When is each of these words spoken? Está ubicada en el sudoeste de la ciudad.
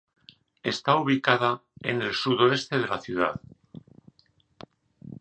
Está 0.63 0.95
ubicada 0.95 1.61
en 1.81 2.01
el 2.01 2.15
sudoeste 2.15 2.79
de 2.79 2.87
la 2.87 2.99
ciudad. 2.99 3.39